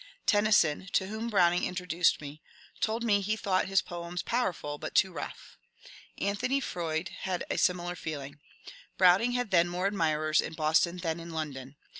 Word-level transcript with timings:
Tennyson, 0.25 0.89
to 0.93 1.05
whom 1.05 1.29
Browning 1.29 1.63
introduced 1.63 2.21
me, 2.21 2.41
told 2.79 3.03
me 3.03 3.21
he 3.21 3.35
thought 3.35 3.67
his 3.67 3.83
poems 3.83 4.23
powerful 4.23 4.79
but 4.79 4.95
too 4.95 5.11
^* 5.11 5.13
rough.'* 5.15 5.59
Anthony 6.17 6.59
Froude 6.59 7.09
had 7.19 7.43
a 7.51 7.57
similar 7.59 7.95
feeling. 7.95 8.39
Browning 8.97 9.33
had 9.33 9.51
then 9.51 9.69
more 9.69 9.85
admirers 9.85 10.41
in 10.41 10.53
Boston 10.53 10.97
than 10.97 11.19
in 11.19 11.29
London. 11.29 11.75